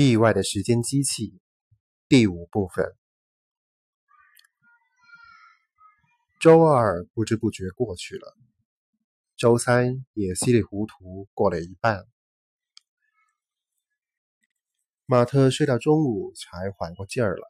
[0.00, 1.40] 意外的时间机器
[2.08, 2.96] 第五部分。
[6.38, 8.36] 周二不知不觉过去了，
[9.36, 12.06] 周三也稀里糊涂过了一半。
[15.04, 17.42] 马特睡到中午才缓过劲儿来，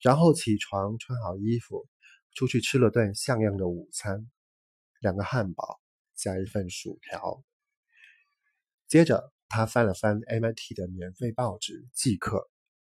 [0.00, 1.86] 然后起床穿好衣服，
[2.32, 4.26] 出去吃了顿像样的午餐，
[5.00, 5.78] 两个汉堡
[6.14, 7.44] 加一份薯条。
[8.88, 9.35] 接着。
[9.56, 12.36] 他翻了翻 MIT 的免费报纸《即刻》，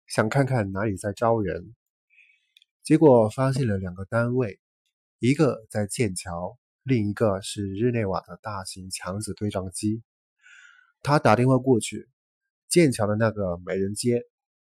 [0.08, 1.76] 想看看哪里在招人。
[2.84, 4.62] 结果发现了两个单位，
[5.20, 10.04] 一个在剑桥，另一个是日内瓦的大型强子对撞机。
[11.02, 12.08] 他打电话过去，
[12.70, 14.24] 剑桥的那个没人接，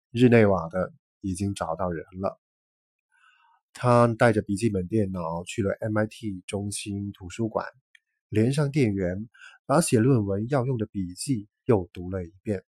[0.10, 2.42] 日内瓦的已经找到人了。
[3.72, 7.68] 他带着笔记本电脑去了 MIT 中心图书馆，
[8.30, 9.30] 连上电源，
[9.68, 11.48] 把写论文要用的笔记。
[11.66, 12.63] 又读了一遍。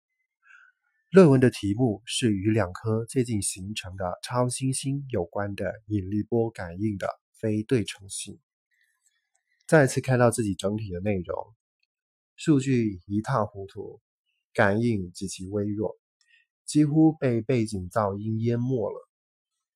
[1.11, 7.07] 论文的题目是与两颗接近形成的超新星有关的引力波感应的
[7.39, 8.39] 非对称性。
[9.65, 11.55] 再次看到自己整体的内容，
[12.35, 14.01] 数据一塌糊涂，
[14.53, 15.97] 感应极其微弱，
[16.65, 19.09] 几乎被背景噪音淹没了。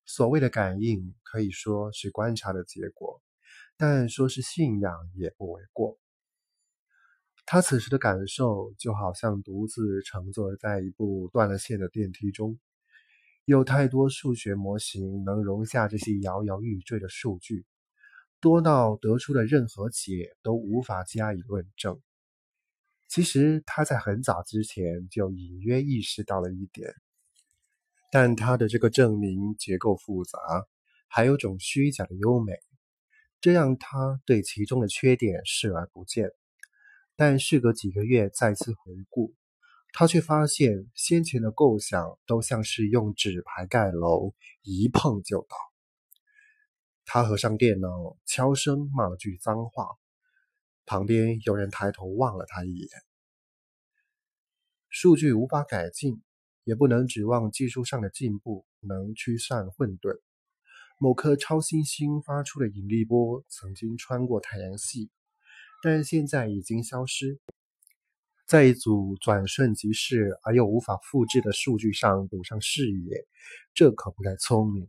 [0.04, 3.22] 所谓的感应可以说是观察的结果，
[3.76, 5.98] 但说是信仰也不为过。
[7.52, 12.60] 他此时的感受就好像独自乘坐在一部断了线的电梯中，
[13.44, 17.66] 有太多数学模型能容下这些摇摇欲坠的数据，
[18.40, 22.00] 多到得出的任何解都无法加以论证。
[23.08, 26.94] 其实他在很早之前就隐约意识到了一点，
[28.12, 30.38] 但他的这个证明结构复杂，
[31.08, 32.52] 还有种虚假的优美，
[33.40, 36.30] 这让他对其中的缺点视而不见。
[37.22, 39.34] 但事隔几个月再次回顾，
[39.92, 45.54] 他却发现先前的构想都像是用纸牌盖楼，一碰就倒。
[47.04, 49.88] 他合上电脑，悄声骂了句脏话。
[50.86, 52.88] 旁边有人抬头望了他一眼。
[54.88, 56.22] 数据无法改进，
[56.64, 60.18] 也不能指望技术上的进步能驱散混沌。
[60.96, 65.10] 某颗超新星发出的引力波曾经穿过太阳系。
[65.82, 67.40] 但现在已经消失，
[68.46, 73.26] 在一组转瞬即逝而又无法复制的数据上堵上视野，
[73.72, 74.88] 这可不太聪明。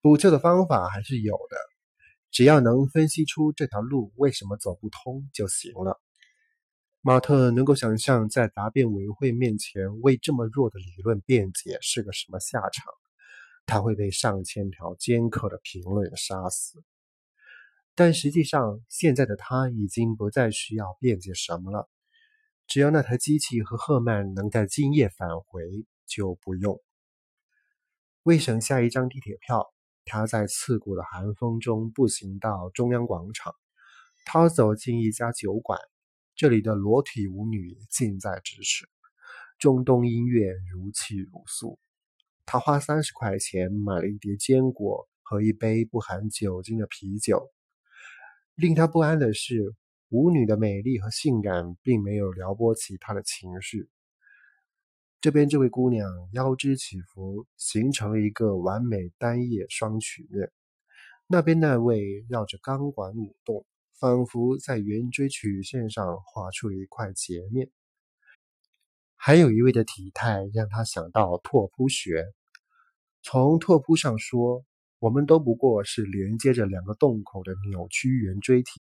[0.00, 1.56] 补救的方法还是有的，
[2.30, 6.00] 只要能分析出这条路为什么走不通就行了。
[7.02, 12.86] 马特能够想象，在答辩委员会面前为这么弱的理论辩解是个什么下场，
[13.66, 16.82] 他会被上千条尖刻的评论杀死。
[17.94, 21.90] 但实际上，现在的他已经不再需要辩解什么了。
[22.66, 26.80] 只要那台机器和赫曼能在今夜返回，就不用。
[28.22, 29.74] 为省下一张地铁票，
[30.06, 33.54] 他在刺骨的寒风中步行到中央广场。
[34.24, 35.78] 他走进一家酒馆，
[36.34, 38.88] 这里的裸体舞女近在咫尺，
[39.58, 41.78] 中东音乐如泣如诉。
[42.46, 47.52] 他花三十块钱买了一碟坚果和一杯不含酒精的啤酒。
[48.54, 49.74] 令他不安的是，
[50.10, 53.88] 舞女的美丽和性感并没有撩拨起他的情绪。
[55.22, 60.46] 这边这位姑娘腰肢起伏，形成了一个完美单叶双曲面；
[61.26, 63.64] 那边那位绕着钢管舞动，
[63.98, 67.70] 仿佛在圆锥曲线上画出了一块截面。
[69.16, 72.26] 还有一位的体态让他想到拓扑学。
[73.22, 74.64] 从拓扑上说。
[75.02, 78.80] 我们都不过是连接着两个洞口的扭曲圆锥体，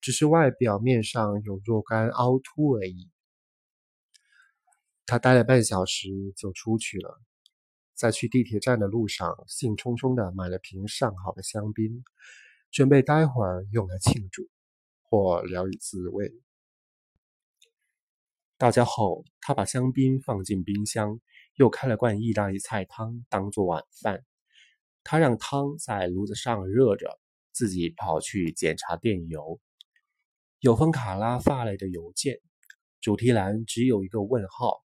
[0.00, 3.10] 只是外表面上有若干凹凸而已。
[5.06, 7.20] 他待了半小时就出去了，
[7.92, 12.04] 在去地铁站的路上，兴冲冲地买了瓶上好的香槟，
[12.70, 14.48] 准备待会儿用来庆祝
[15.02, 16.32] 或聊以自慰。
[18.56, 21.20] 到家后，他把香槟放进冰箱，
[21.56, 24.24] 又开了罐意大利菜汤当做晚饭。
[25.02, 27.18] 他让汤在炉子上热着，
[27.52, 29.60] 自己跑去检查电邮。
[30.60, 32.40] 有封卡拉发来的邮件，
[33.00, 34.84] 主题栏只有一个问号。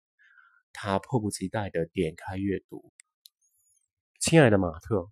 [0.74, 2.92] 他迫不及待地点开阅读。
[4.20, 5.10] 亲爱的马特，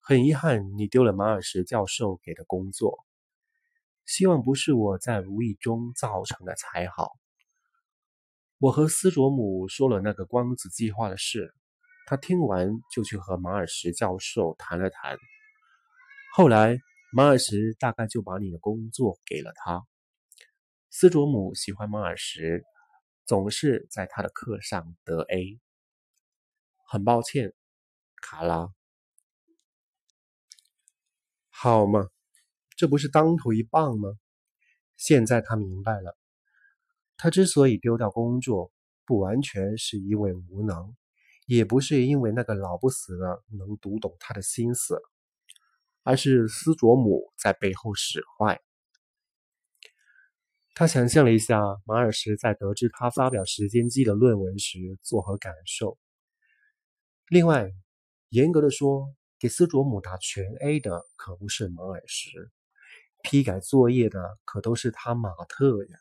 [0.00, 3.04] 很遗憾你丢了马尔什教授给的工作，
[4.04, 7.12] 希望不是我在无意中造成的才好。
[8.58, 11.54] 我和斯卓姆说了那个光子计划的事。
[12.08, 15.18] 他听完就去和马尔什教授谈了谈，
[16.32, 16.78] 后来
[17.12, 19.82] 马尔什大概就把你的工作给了他。
[20.88, 22.62] 斯卓姆喜欢马尔什，
[23.26, 25.60] 总是在他的课上得 A。
[26.86, 27.52] 很抱歉，
[28.22, 28.70] 卡拉。
[31.50, 32.08] 好嘛，
[32.74, 34.08] 这不是当头一棒吗？
[34.96, 36.16] 现在他明白了，
[37.18, 38.72] 他之所以丢掉工作，
[39.04, 40.96] 不完全是因为无能，
[41.48, 45.00] 也不是因为那个老不死的能读懂他的心思，
[46.02, 48.60] 而是斯卓姆在背后使坏。
[50.74, 55.98] 他想象了一下马尔什在得知他发表时间机的论文时作何感受。
[57.28, 57.70] 另外，
[58.28, 62.30] 严格的说，给斯卓姆打全 A 的可不是马尔什，
[63.22, 65.98] 批改作业的可都是他马特呀。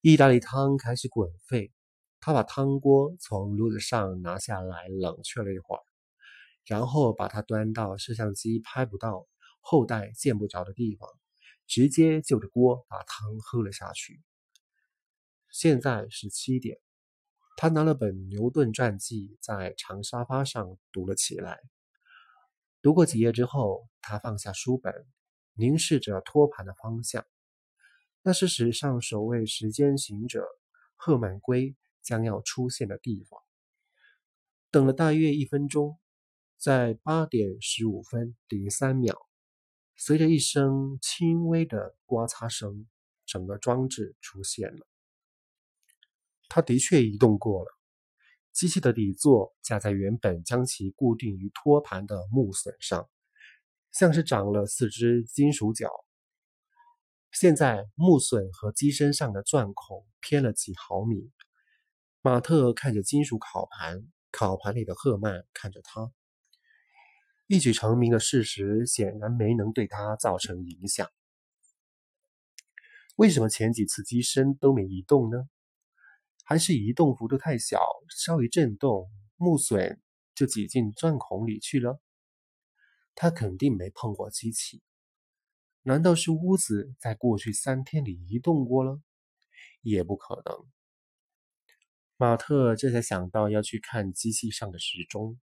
[0.00, 1.70] 意大利汤开始滚沸，
[2.22, 5.82] 他把汤锅从炉子上拿下来冷却了一会儿，
[6.64, 9.26] 然后把它端到摄像机拍不到、
[9.60, 11.06] 后代见不着的地方。
[11.66, 14.20] 直接就着锅把汤喝了下去。
[15.50, 16.78] 现在是七点，
[17.56, 21.60] 他拿了本牛顿传记，在长沙发上读了起来。
[22.82, 25.06] 读过几页之后，他放下书本，
[25.54, 27.24] 凝视着托盘的方向。
[28.22, 30.46] 那是史上首位时间行者
[30.94, 33.40] 赫满归将要出现的地方。
[34.70, 35.98] 等了大约一分钟，
[36.56, 39.16] 在八点十五分零三秒。
[39.96, 42.88] 随着一声轻微的刮擦声，
[43.26, 44.86] 整个装置出现了。
[46.48, 47.70] 它的确移动过了。
[48.52, 53.08] 机器的底座架在原本将其固定于托盘的木榫上，
[53.90, 55.88] 像是长了四只金属脚。
[57.30, 61.30] 现在木榫和机身上的钻孔偏了几毫米。
[62.24, 66.12] 马特看着金属烤盘，烤盘里的赫曼看着他。
[67.48, 71.10] 一举成名的事实显然没能对他造成影响。
[73.16, 75.48] 为什么前几次机身都没移动呢？
[76.44, 79.98] 还是移动幅度太小，稍一震动，木榫
[80.32, 82.00] 就挤进钻孔里去了？
[83.16, 84.80] 他肯定没碰过机器。
[85.82, 89.02] 难道是屋子在过去三天里移动过了？
[89.80, 90.64] 也不可能。
[92.22, 95.40] 马特这才想到要去看机器上的时钟。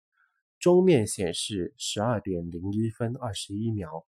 [0.59, 4.07] 钟面显示十二点零一分二十一秒，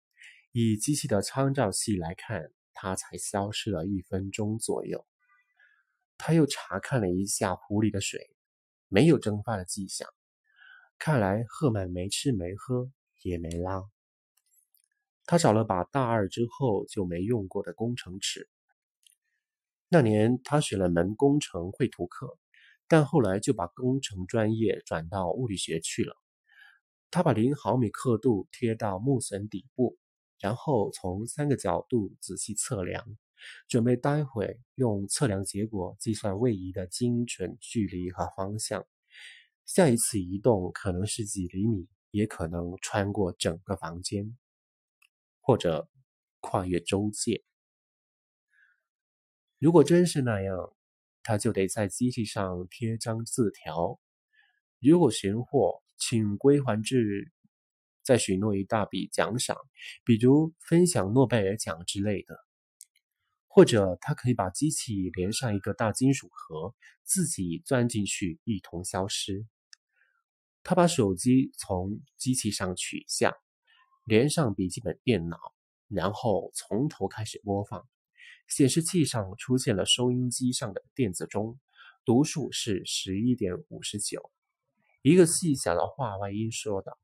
[0.53, 5.07] 以机器的参照系来看，它才消失了一分钟左右。
[6.17, 8.31] 他又查看了一下壶里的水，
[8.89, 10.09] 没有蒸发的迹象，
[10.99, 13.83] 看来赫曼没吃没喝也没拉。
[15.27, 18.49] 他找了把大二之后就没用过的工程尺。
[19.91, 22.39] 那年他选了门工程绘图课，
[22.89, 26.17] 但后来就把工程专业转到物理学去了。
[27.11, 29.97] 他把零毫米刻度贴到木榫底部，
[30.39, 33.17] 然后从三个角度仔细测量，
[33.69, 38.87] 准备待会用测量结果计算位移的精准距离和方向。
[39.65, 44.37] 下一次移动可能是几厘米，也可能穿过整个房间，
[45.41, 45.89] 或者
[46.41, 47.43] 跨越周界。
[49.59, 50.76] 如果真是那样，
[51.27, 53.99] 他就得在机器上贴张字条。
[54.79, 57.33] 如果寻获，请归还至，
[58.05, 59.57] 再许诺一大笔奖赏，
[60.05, 62.39] 比如分享诺贝尔奖之类的。
[63.49, 69.47] 或者他可以把机器连上一个大金属盒，自己钻进去一同消失。
[70.63, 73.35] 他把手机从机器上取下，
[74.05, 75.39] 连上笔记本电脑，
[75.89, 77.85] 然后从头开始播放。
[78.49, 81.59] 显示器上出现了收音机上的电子钟，
[82.05, 84.31] 读数是十一点五十九。
[85.03, 86.99] 一个细小的话外音说道：“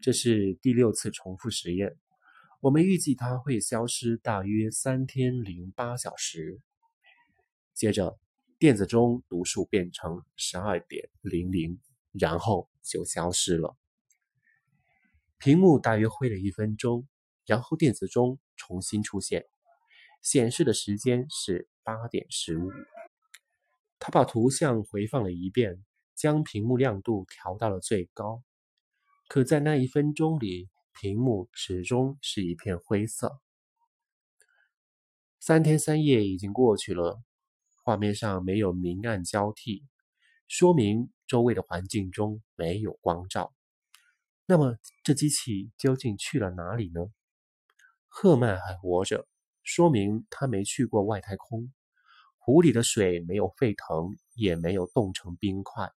[0.00, 1.96] 这是第六次重复实验，
[2.60, 6.60] 我们预计它会消失大约三天零八小时。”
[7.74, 8.18] 接着，
[8.58, 11.78] 电子钟读数变成十二点零零，
[12.12, 13.76] 然后就消失了。
[15.38, 17.06] 屏幕大约灰了一分钟，
[17.44, 19.46] 然后电子钟重新出现，
[20.26, 22.72] 显示的时间是八点十五。
[24.00, 25.84] 他把图像回放了一遍。
[26.16, 28.42] 将屏幕亮度调到了最高，
[29.28, 33.38] 可在那一分钟里，屏幕始终是一片灰色。
[35.38, 37.22] 三天三夜已经过去了，
[37.84, 39.84] 画面上没有明暗交替，
[40.48, 43.54] 说明周围的环境中没有光照。
[44.46, 47.12] 那么，这机器究竟去了哪里呢？
[48.08, 49.28] 赫曼还活着，
[49.66, 51.72] 说明他没去过外太空。
[52.38, 55.90] 湖里的水没有沸腾，也没有冻成冰块。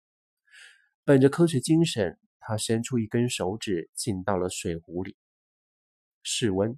[1.04, 5.16] 本着科学精神，他伸出一根手指，进到了水壶里。
[6.24, 6.76] 室温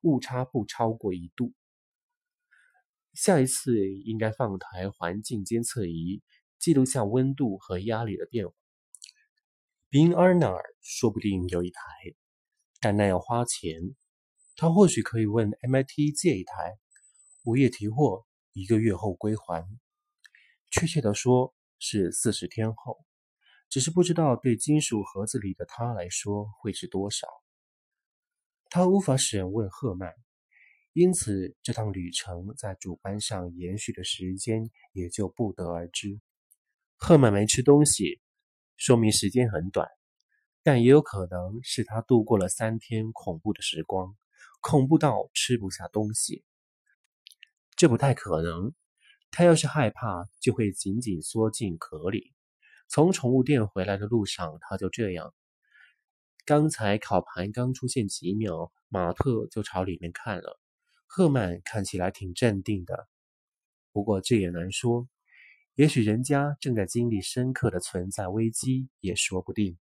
[0.00, 1.52] 误差不超过一度。
[3.12, 6.22] 下一次应该放台环境监测仪，
[6.58, 8.54] 记录下温度和压力的变化。
[9.90, 11.82] 宾尔纳尔说不定有一台，
[12.80, 13.94] 但那要花钱。
[14.62, 16.78] 他或许可以问 MIT 借一台，
[17.42, 19.66] 午夜提货，一个月后归还。
[20.70, 23.04] 确切的说是四十天后，
[23.68, 27.26] 只是不知道对金属盒子里的他来说会是多少。
[28.70, 30.14] 他无法使人问赫曼，
[30.92, 36.20] 因此这趟旅程在主班上延续的时间也就不得而知。
[36.96, 38.20] 赫曼没吃东西，
[38.76, 39.88] 说明时间很短，
[40.62, 44.16] 但也有可能是他度过了三天恐怖的时光，
[44.62, 46.42] 恐怖到吃不下东西。
[47.76, 48.72] 这不太可能。
[49.34, 52.34] 他要是害怕，就会紧紧缩进壳里。
[52.88, 55.34] 从宠物店回来的路上，他就这样。
[56.44, 60.60] 刚才烤盘刚出现几秒，马特就朝里面看了。
[61.06, 63.08] 赫曼看起来挺镇定的，
[63.90, 65.08] 不过这也难说。
[65.74, 69.78] 也许人家正在经历深刻的存在危机，也说不定。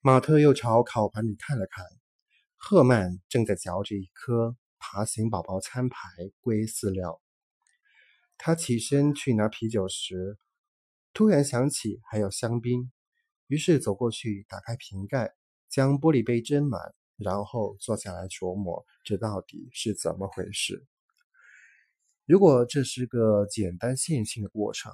[0.00, 1.84] 马特又朝烤盘里看了看，
[2.60, 5.98] 赫曼正在嚼着一颗爬行宝宝餐牌
[6.40, 7.22] 龟饲料。
[8.36, 10.36] 他起身去拿啤酒时，
[11.14, 12.92] 突然想起还有香槟，
[13.46, 15.34] 于是走过去打开瓶盖，
[15.68, 20.86] 将玻璃杯斟满，然后坐下来琢磨这到底是怎么回事。
[22.26, 24.92] 如果这是个简单线性的过程，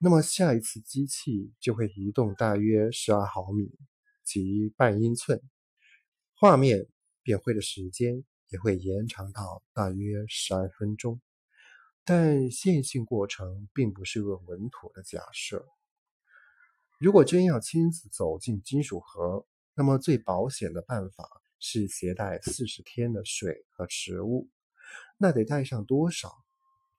[0.00, 3.72] 那么下一次机器就会移动大约十二毫米，
[4.22, 5.40] 即半英寸，
[6.34, 6.86] 画面
[7.24, 11.20] 变灰的时间也会延长到大约十二分钟。
[12.04, 15.66] 但线性过程并不是个稳妥的假设。
[17.00, 21.28] 如果真要亲自走进金属盒，那么最保险的办法
[21.58, 24.48] 是携带四十天的水和食物。
[25.16, 26.30] 那得带上多少？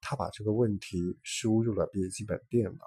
[0.02, 2.86] 他把这个问题输入了笔记本电脑。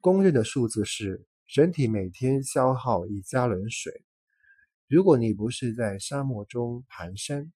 [0.00, 4.04] 公认的数字是：人体每天消耗一加仑水。
[4.88, 7.50] 如果你不是在沙漠中蹒跚，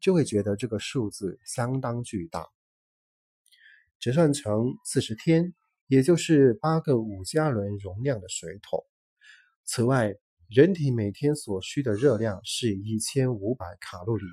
[0.00, 2.46] 就会觉得这个数字相当巨大。
[3.98, 5.52] 折算成四十天，
[5.88, 8.86] 也就是八个五加仑容量的水桶。
[9.64, 10.14] 此外，
[10.48, 14.24] 人体每天所需的热量是一千五百卡路里，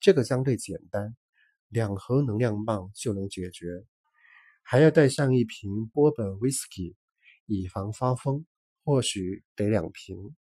[0.00, 1.16] 这个相对简单，
[1.70, 3.86] 两盒能量棒就能解决。
[4.62, 6.94] 还要带上一瓶波本 whisky，
[7.46, 8.44] 以防发疯，
[8.84, 10.36] 或许得两瓶。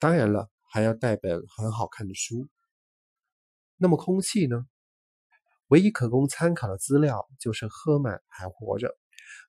[0.00, 2.48] 当然了，还要带本很好看的书。
[3.76, 4.66] 那么空气呢？
[5.66, 8.96] 唯一可供参考的资料就是赫曼还活着，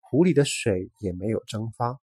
[0.01, 2.01] 湖里的水也没有蒸发。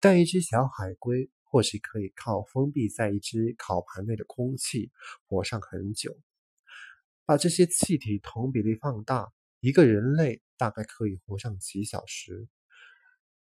[0.00, 4.90] 但一只小海龟或许可以靠封闭在一只烤盘内的空气
[5.28, 6.18] 活上很久。
[7.24, 12.48] 把这些气体同比例放大，一个人类大概可以活上几小时。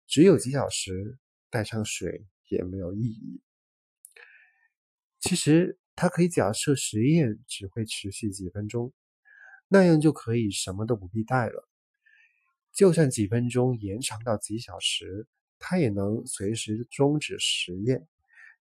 [0.06, 1.18] 只有几小时，
[1.50, 3.42] 带上水也没有意义。
[5.28, 5.78] 其实。
[6.00, 8.94] 他可以假设实验只会持续几分钟，
[9.68, 11.68] 那样就可以什么都不必带了。
[12.72, 15.26] 就算几分钟延长到几小时，
[15.58, 18.08] 他也能随时终止实验，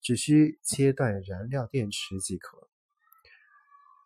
[0.01, 2.71] 只需切断燃料电池即可。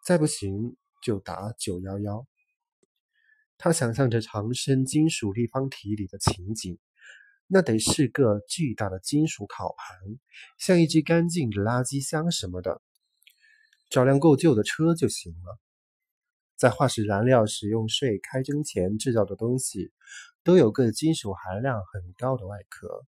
[0.04, 2.26] 再不行就打九幺幺。
[3.58, 6.80] 他想象着长身金属立方体里的情景，
[7.52, 9.98] 那得是个巨大的金属烤盘，
[10.56, 12.80] 像一只干净的垃圾箱什么的。
[13.88, 15.58] 找辆够旧的车就行了。
[16.54, 19.90] 在化石燃料使用税开征前制造的东西，
[20.44, 23.04] 都有个金属含量很高的外壳，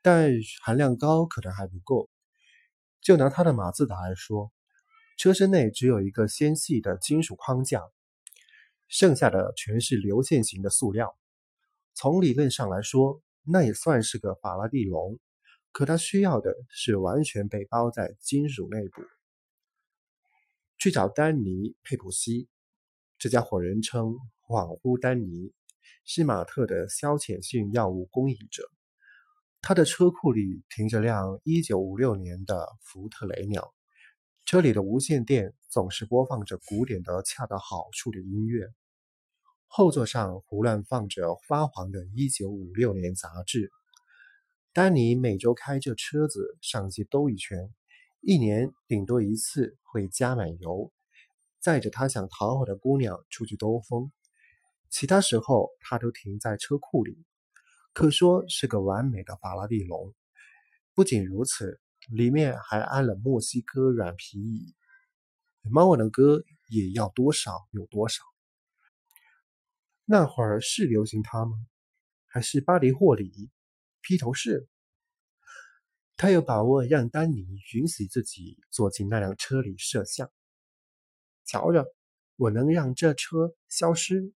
[0.00, 0.30] 但
[0.64, 2.08] 含量高可能还不够。
[3.02, 4.50] 就拿他的马自达来说，
[5.18, 7.82] 车身内只有一个纤细的金属框架，
[8.88, 11.14] 剩下的全是流线型的塑料。
[11.94, 15.18] 从理论上来说，那也算是个法拉第笼，
[15.72, 19.02] 可它需要的是完全被包在金属内部。
[20.78, 22.48] 去找丹尼·佩普西，
[23.18, 24.16] 这家伙人称
[24.48, 25.52] “恍惚丹尼”，
[26.04, 28.68] 是马特的消遣性药物供应者。
[29.60, 33.72] 他的车库里停着辆1956年的福特雷鸟，
[34.44, 38.66] 车里的无线电总是播放着古典的恰到好处的音乐。
[39.74, 43.70] 后座上胡乱放着发黄的1956年杂志。
[44.74, 47.72] 丹尼每周开着车子上街兜一圈。
[48.20, 50.92] 一年顶多一次会加满油，
[51.58, 54.12] 载着他想讨好的姑娘出去兜风，
[54.90, 57.24] 其他时候他都停在车库里，
[57.94, 60.12] 可说是个完美的法拉利龙。
[60.92, 64.74] 不仅如此，里面还安了墨西哥软皮椅。
[65.62, 68.22] 猫王的歌也要多少有多少。
[70.12, 71.56] 那会儿是流行它吗？
[72.26, 73.50] 还是巴黎霍里
[74.02, 74.68] 披头士？
[76.18, 80.30] 他有把握让丹尼允许自己坐进那辆车里摄像。
[81.46, 81.86] 瞧着，
[82.36, 84.34] 我能让这车消失，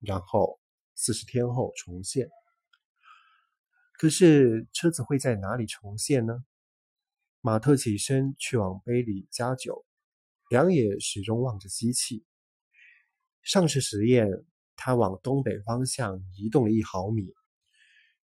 [0.00, 0.60] 然后
[0.96, 2.28] 四十天后重现。
[3.92, 6.44] 可是车子会在哪里重现呢？
[7.40, 9.86] 马特起身去往杯里加酒，
[10.50, 12.24] 两眼始终望着机器。
[13.42, 14.26] 上次实验，
[14.76, 17.32] 他往东北方向移动了一毫米。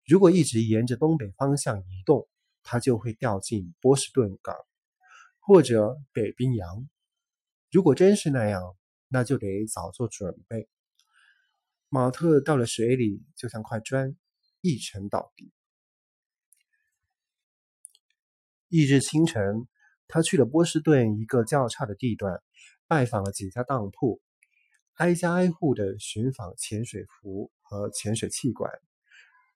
[0.05, 2.27] 如果一直沿着东北方向移动，
[2.63, 4.55] 他就会掉进波士顿港，
[5.39, 6.87] 或者北冰洋。
[7.71, 8.61] 如果真是那样，
[9.09, 10.69] 那就得早做准备。
[11.89, 14.15] 马特到了水里，就像块砖，
[14.61, 15.51] 一沉到底。
[18.69, 19.67] 翌日清晨，
[20.07, 22.41] 他去了波士顿一个较差的地段，
[22.87, 24.21] 拜访了几家当铺，
[24.97, 28.71] 挨家挨户的寻访潜水服和潜水气管，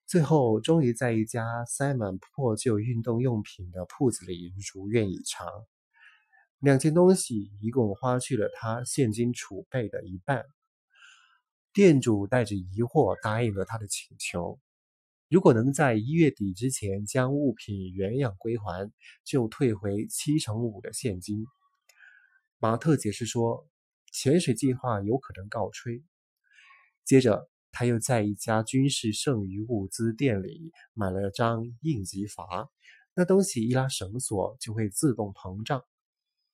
[0.06, 5.48] 最后终于在一家塞满破旧运动用品的铺子里如愿以偿。
[6.60, 10.46] 两件东西一共花去了他现金储备的一半。
[11.74, 14.60] 店主带着疑惑答应了他的请求，
[15.28, 18.92] 如果能在一月底之前将物品原样归还，
[19.24, 21.48] 就退回七成五的现金。
[22.60, 23.68] 马特解释说，
[24.12, 26.04] 潜水计划有可能告吹。
[27.06, 32.70] 接着，他又在一家军事剩余物资店里买了张应急阀，
[33.16, 35.84] 那东西一拉绳索就会自动膨胀。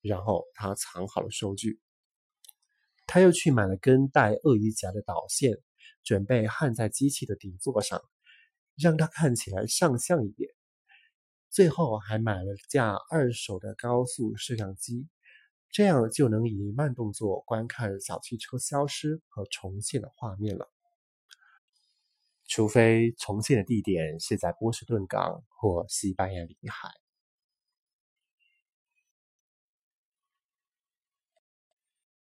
[0.02, 1.82] 然后他藏好了收据，
[3.08, 5.58] 他又去买了根带鳄鱼夹的导线，
[6.04, 8.02] 准备焊在机器的底座上，
[8.78, 10.50] 让它看起来上相一点。
[11.50, 15.08] 最后还买了架二手的高速摄像机，
[15.70, 20.72] 这样就能以慢动作观看小汽车消失和重现的画面了。
[22.46, 27.07] 除非重现的地点是在波士顿港或西班牙领海。